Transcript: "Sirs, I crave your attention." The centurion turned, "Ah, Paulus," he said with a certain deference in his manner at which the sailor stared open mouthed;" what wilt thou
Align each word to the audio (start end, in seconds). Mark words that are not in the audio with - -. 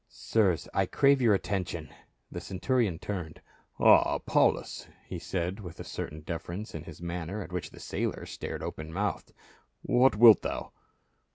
"Sirs, 0.09 0.67
I 0.73 0.87
crave 0.87 1.21
your 1.21 1.35
attention." 1.35 1.89
The 2.31 2.41
centurion 2.41 2.97
turned, 2.97 3.39
"Ah, 3.79 4.17
Paulus," 4.17 4.87
he 5.05 5.19
said 5.19 5.59
with 5.59 5.79
a 5.79 5.83
certain 5.83 6.21
deference 6.21 6.73
in 6.73 6.85
his 6.85 7.03
manner 7.03 7.43
at 7.43 7.51
which 7.51 7.69
the 7.69 7.79
sailor 7.79 8.25
stared 8.25 8.63
open 8.63 8.91
mouthed;" 8.91 9.31
what 9.83 10.15
wilt 10.15 10.41
thou 10.41 10.71